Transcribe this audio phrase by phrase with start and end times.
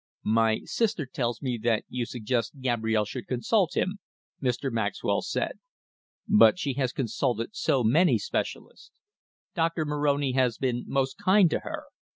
[0.23, 3.99] "My sister tells me that you suggest Gabrielle should consult him,"
[4.41, 4.71] Mr.
[4.71, 5.59] Maxwell said.
[6.27, 8.89] "But she has consulted so many specialists.
[9.53, 11.83] Doctor Moroni has been most kind to her.